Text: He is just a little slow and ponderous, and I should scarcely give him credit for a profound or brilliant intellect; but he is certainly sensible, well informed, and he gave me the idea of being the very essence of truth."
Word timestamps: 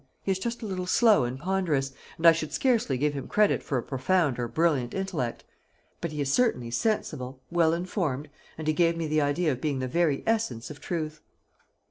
He 0.23 0.31
is 0.31 0.39
just 0.39 0.63
a 0.63 0.65
little 0.65 0.87
slow 0.87 1.25
and 1.25 1.37
ponderous, 1.37 1.93
and 2.17 2.25
I 2.25 2.31
should 2.31 2.51
scarcely 2.51 2.97
give 2.97 3.13
him 3.13 3.27
credit 3.27 3.61
for 3.61 3.77
a 3.77 3.83
profound 3.83 4.39
or 4.39 4.47
brilliant 4.47 4.95
intellect; 4.95 5.43
but 6.01 6.11
he 6.11 6.21
is 6.21 6.33
certainly 6.33 6.71
sensible, 6.71 7.39
well 7.51 7.71
informed, 7.71 8.27
and 8.57 8.65
he 8.67 8.73
gave 8.73 8.97
me 8.97 9.05
the 9.05 9.21
idea 9.21 9.51
of 9.51 9.61
being 9.61 9.77
the 9.77 9.87
very 9.87 10.23
essence 10.25 10.71
of 10.71 10.81
truth." 10.81 11.21